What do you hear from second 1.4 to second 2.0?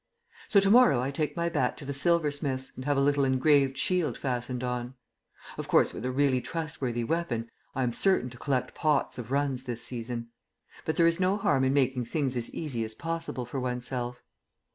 bat to the